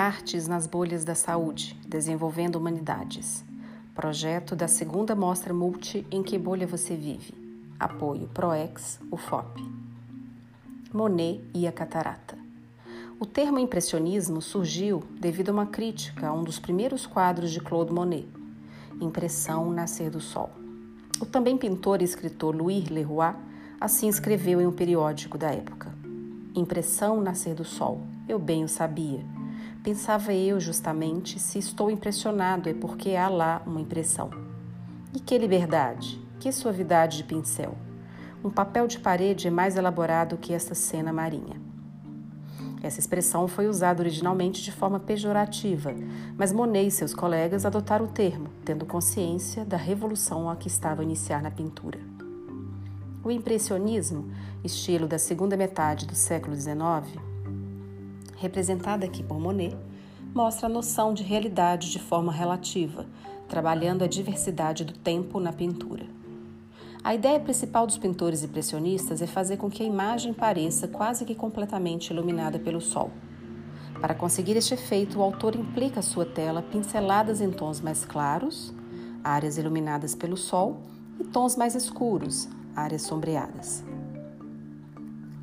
[0.00, 3.44] Artes nas bolhas da saúde, desenvolvendo humanidades.
[3.94, 7.34] Projeto da segunda mostra multi Em que bolha você vive?
[7.78, 9.62] Apoio ProEx, UFOP.
[10.90, 12.38] Monet e a catarata.
[13.18, 17.92] O termo impressionismo surgiu devido a uma crítica a um dos primeiros quadros de Claude
[17.92, 18.26] Monet,
[19.02, 20.48] Impressão Nascer do Sol.
[21.20, 23.34] O também pintor e escritor Louis Leroy
[23.78, 25.92] assim escreveu em um periódico da época.
[26.54, 29.39] Impressão Nascer do Sol, eu bem o sabia.
[29.82, 34.28] Pensava eu justamente se estou impressionado é porque há lá uma impressão.
[35.14, 37.74] E que liberdade, que suavidade de pincel.
[38.44, 41.58] Um papel de parede é mais elaborado que esta cena marinha.
[42.82, 45.94] Essa expressão foi usada originalmente de forma pejorativa,
[46.36, 51.00] mas Monet e seus colegas adotaram o termo, tendo consciência da revolução a que estava
[51.00, 51.98] a iniciar na pintura.
[53.24, 54.30] O impressionismo,
[54.62, 57.29] estilo da segunda metade do século XIX,
[58.40, 59.76] representada aqui por Monet,
[60.34, 63.06] mostra a noção de realidade de forma relativa,
[63.46, 66.06] trabalhando a diversidade do tempo na pintura.
[67.04, 71.34] A ideia principal dos pintores impressionistas é fazer com que a imagem pareça quase que
[71.34, 73.10] completamente iluminada pelo sol.
[74.00, 78.72] Para conseguir este efeito, o autor implica a sua tela pinceladas em tons mais claros,
[79.22, 80.80] áreas iluminadas pelo sol,
[81.18, 83.84] e tons mais escuros, áreas sombreadas.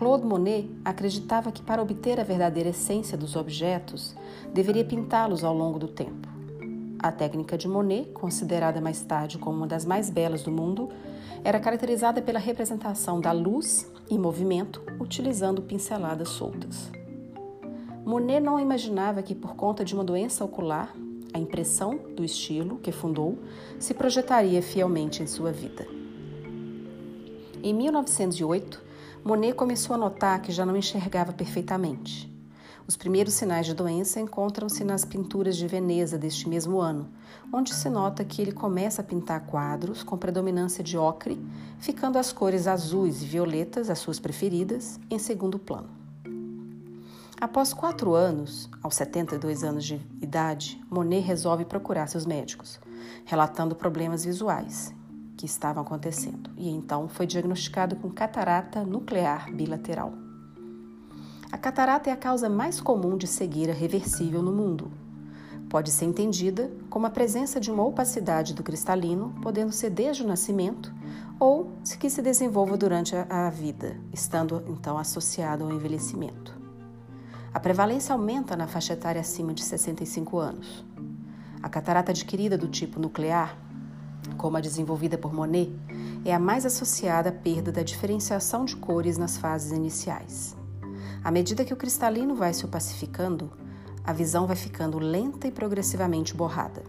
[0.00, 4.16] Claude Monet acreditava que para obter a verdadeira essência dos objetos,
[4.50, 6.26] deveria pintá-los ao longo do tempo.
[6.98, 10.88] A técnica de Monet, considerada mais tarde como uma das mais belas do mundo,
[11.44, 16.90] era caracterizada pela representação da luz e movimento utilizando pinceladas soltas.
[18.02, 20.96] Monet não imaginava que, por conta de uma doença ocular,
[21.34, 23.38] a impressão do estilo que fundou
[23.78, 25.86] se projetaria fielmente em sua vida.
[27.62, 28.88] Em 1908,
[29.22, 32.30] Monet começou a notar que já não enxergava perfeitamente.
[32.86, 37.08] Os primeiros sinais de doença encontram-se nas pinturas de Veneza deste mesmo ano,
[37.52, 41.38] onde se nota que ele começa a pintar quadros com predominância de ocre,
[41.78, 45.90] ficando as cores azuis e violetas, as suas preferidas, em segundo plano.
[47.38, 52.80] Após quatro anos, aos 72 anos de idade, Monet resolve procurar seus médicos,
[53.26, 54.94] relatando problemas visuais
[55.40, 60.12] que estavam acontecendo e então foi diagnosticado com catarata nuclear bilateral.
[61.50, 64.92] A catarata é a causa mais comum de cegueira reversível no mundo.
[65.70, 70.26] Pode ser entendida como a presença de uma opacidade do cristalino, podendo ser desde o
[70.26, 70.92] nascimento
[71.38, 76.60] ou que se desenvolva durante a vida, estando então associado ao envelhecimento.
[77.54, 80.84] A prevalência aumenta na faixa etária acima de 65 anos.
[81.62, 83.69] A catarata adquirida do tipo nuclear
[84.36, 85.70] como a desenvolvida por Monet,
[86.24, 90.56] é a mais associada à perda da diferenciação de cores nas fases iniciais.
[91.22, 93.50] À medida que o cristalino vai se opacificando,
[94.04, 96.82] a visão vai ficando lenta e progressivamente borrada,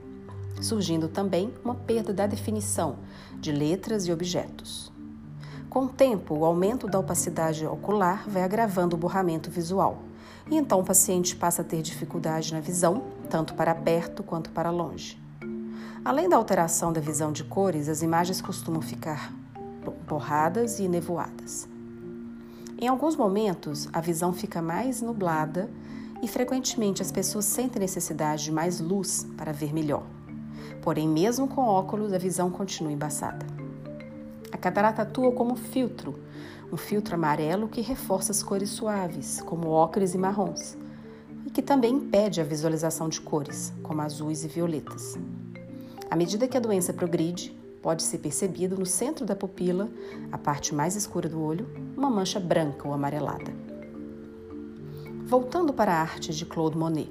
[0.62, 2.98] surgindo também uma perda da definição
[3.40, 4.92] de letras e objetos.
[5.70, 10.02] Com o tempo, o aumento da opacidade ocular vai agravando o borramento visual,
[10.50, 14.70] e então o paciente passa a ter dificuldade na visão, tanto para perto quanto para
[14.70, 15.21] longe.
[16.04, 19.34] Além da alteração da visão de cores, as imagens costumam ficar
[20.08, 21.68] borradas e nevoadas.
[22.80, 25.70] Em alguns momentos, a visão fica mais nublada
[26.22, 30.04] e frequentemente as pessoas sentem necessidade de mais luz para ver melhor.
[30.82, 33.46] Porém, mesmo com óculos, a visão continua embaçada.
[34.52, 36.20] A catarata atua como filtro,
[36.72, 40.76] um filtro amarelo que reforça as cores suaves, como ocres e marrons,
[41.46, 45.18] e que também impede a visualização de cores, como azuis e violetas.
[46.12, 49.90] À medida que a doença progride, pode ser percebido no centro da pupila,
[50.30, 53.54] a parte mais escura do olho, uma mancha branca ou amarelada.
[55.26, 57.10] Voltando para a arte de Claude Monet.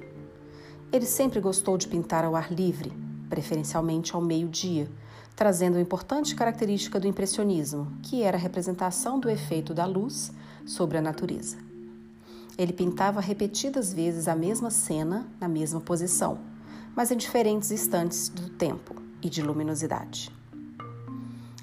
[0.93, 2.93] Ele sempre gostou de pintar ao ar livre,
[3.27, 4.87] preferencialmente ao meio-dia,
[5.35, 10.31] trazendo uma importante característica do impressionismo, que era a representação do efeito da luz
[10.63, 11.57] sobre a natureza.
[12.55, 16.50] Ele pintava repetidas vezes a mesma cena na mesma posição
[16.95, 20.31] mas em diferentes instantes do tempo e de luminosidade.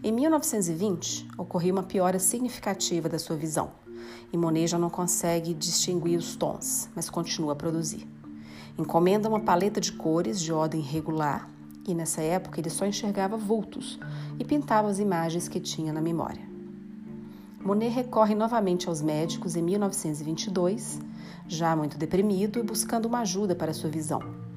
[0.03, 3.73] Em 1920, ocorreu uma piora significativa da sua visão,
[4.33, 8.07] e Monet já não consegue distinguir os tons, mas continua a produzir.
[8.79, 11.51] Encomenda uma paleta de cores de ordem regular,
[11.87, 13.99] e nessa época ele só enxergava vultos
[14.39, 16.47] e pintava as imagens que tinha na memória.
[17.61, 21.01] Monet recorre novamente aos médicos em 1922,
[21.49, 24.48] já muito deprimido e buscando uma ajuda para sua visão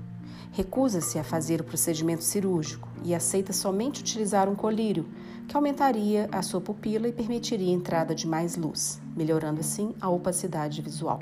[0.51, 5.07] recusa-se a fazer o procedimento cirúrgico e aceita somente utilizar um colírio,
[5.47, 10.09] que aumentaria a sua pupila e permitiria a entrada de mais luz, melhorando assim a
[10.09, 11.19] opacidade visual.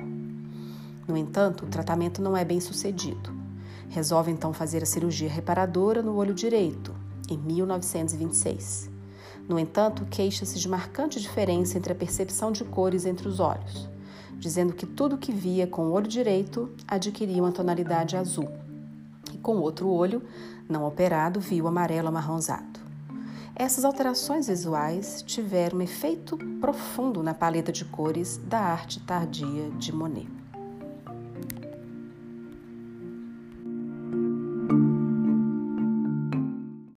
[1.08, 3.32] No entanto, o tratamento não é bem sucedido.
[3.90, 6.94] Resolve então fazer a cirurgia reparadora no olho direito,
[7.30, 8.90] em 1926.
[9.48, 13.90] No entanto, queixa-se de marcante diferença entre a percepção de cores entre os olhos,
[14.38, 18.48] dizendo que tudo que via com o olho direito adquiria uma tonalidade azul,
[19.42, 20.22] com outro olho,
[20.68, 22.80] não operado, viu amarelo amarronzado.
[23.56, 29.94] Essas alterações visuais tiveram um efeito profundo na paleta de cores da arte tardia de
[29.94, 30.39] Monet.